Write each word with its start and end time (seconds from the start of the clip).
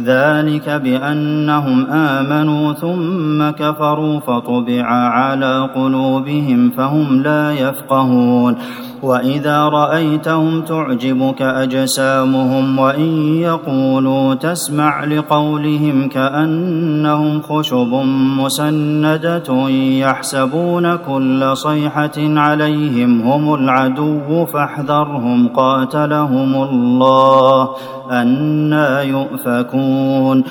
ذلك 0.00 0.68
بأنهم 0.70 1.86
آمنوا 1.90 2.72
ثم 2.72 3.50
كفروا 3.64 4.20
فطبع 4.20 4.84
على 5.08 5.68
قلوبهم 5.74 6.70
فهم 6.70 7.22
لا 7.22 7.52
يفقهون 7.52 8.56
واذا 9.02 9.68
رايتهم 9.68 10.60
تعجبك 10.60 11.42
اجسامهم 11.42 12.78
وان 12.78 13.34
يقولوا 13.36 14.34
تسمع 14.34 15.04
لقولهم 15.04 16.08
كانهم 16.08 17.40
خشب 17.42 17.92
مسنده 18.38 19.68
يحسبون 19.70 20.96
كل 20.96 21.50
صيحه 21.52 22.10
عليهم 22.18 23.20
هم 23.22 23.54
العدو 23.54 24.46
فاحذرهم 24.46 25.48
قاتلهم 25.48 26.54
الله 26.62 27.68
أنا 28.12 29.02
يؤفكون 29.02 30.44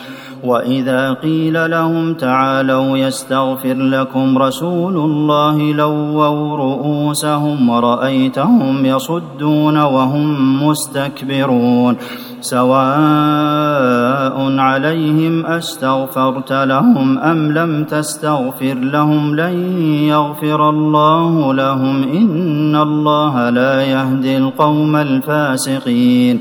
واذا 0.44 1.14
قيل 1.14 1.72
لهم 1.72 2.14
تعالوا 2.14 2.98
يستغفر 2.98 3.74
لكم 3.74 4.38
رسول 4.38 4.98
الله 4.98 5.72
لووا 5.74 6.58
رؤوسهم 6.58 7.70
ورايتهم 7.70 8.86
يصدون 8.86 9.78
وهم 9.78 10.64
مستكبرون 10.68 11.98
سواء 12.42 14.60
عليهم 14.60 15.46
استغفرت 15.46 16.52
لهم 16.54 17.18
ام 17.20 17.52
لم 17.52 17.84
تستغفر 17.84 18.74
لهم 18.74 19.36
لن 19.36 19.84
يغفر 19.94 20.70
الله 20.70 21.54
لهم 21.54 22.04
ان 22.04 22.76
الله 22.76 23.50
لا 23.50 23.82
يهدي 23.84 24.38
القوم 24.38 24.96
الفاسقين 24.96 26.40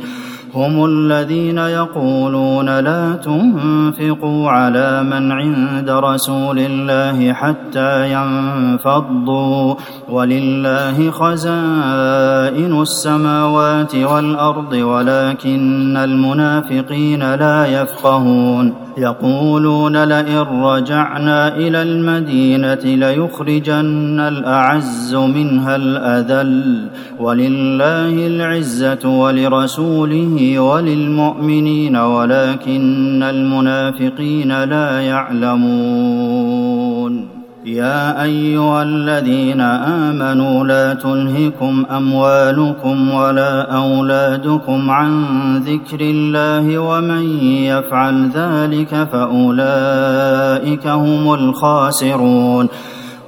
هم 0.55 0.85
الذين 0.85 1.59
يقولون 1.59 2.79
لا 2.81 3.13
تنفقوا 3.13 4.51
على 4.51 5.03
من 5.03 5.33
عند 5.33 5.91
رسول 5.91 6.59
الله 6.59 7.33
حتى 7.33 8.13
ينفضوا 8.13 9.75
ولله 10.11 11.11
خزائن 11.11 12.83
السماوات 12.83 13.95
والارض 13.95 14.73
ولكن 14.73 15.97
المنافقين 15.97 17.35
لا 17.35 17.67
يفقهون 17.67 18.75
يقولون 18.99 20.05
لئن 20.05 20.39
رجعنا 20.39 21.57
الى 21.57 21.83
المدينه 21.83 22.75
ليخرجن 22.75 24.21
الاعز 24.21 25.15
منها 25.15 25.77
الاذل 25.77 26.87
ولله 27.19 28.27
العزه 28.27 29.09
ولرسوله 29.09 30.37
لرسوله 30.41 30.61
وللمؤمنين 30.61 31.97
ولكن 31.97 33.23
المنافقين 33.23 34.65
لا 34.65 35.01
يعلمون 35.01 37.25
يا 37.67 38.23
ايها 38.23 38.83
الذين 38.83 39.61
امنوا 39.61 40.65
لا 40.65 40.95
تلهكم 40.95 41.85
اموالكم 41.91 43.11
ولا 43.11 43.73
اولادكم 43.77 44.91
عن 44.91 45.15
ذكر 45.59 46.01
الله 46.01 46.79
ومن 46.79 47.43
يفعل 47.45 48.31
ذلك 48.31 49.09
فاولئك 49.13 50.87
هم 50.87 51.35
الخاسرون 51.35 52.69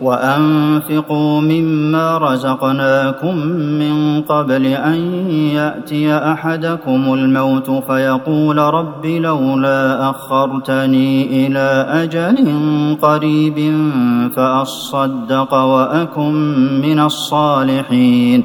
وانفقوا 0.03 1.41
مما 1.41 2.19
رزقناكم 2.19 3.37
من 3.57 4.21
قبل 4.21 4.67
ان 4.67 5.29
ياتي 5.55 6.15
احدكم 6.17 7.15
الموت 7.15 7.71
فيقول 7.71 8.59
رب 8.59 9.07
لولا 9.07 10.11
اخرتني 10.11 11.47
الى 11.47 11.87
اجل 12.03 12.37
قريب 13.03 13.73
فاصدق 14.37 15.55
واكن 15.55 16.33
من 16.83 17.01
الصالحين 17.01 18.45